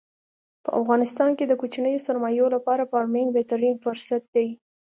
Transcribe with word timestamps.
په 0.63 0.69
افغانستان 0.79 1.29
کې 1.37 1.45
د 1.47 1.53
کوچنیو 1.61 2.03
سرمایو 2.07 2.45
لپاره 2.55 2.89
فارمنګ 2.91 3.27
بهترین 3.37 3.75
پرست 3.83 4.23
دی. 4.35 4.47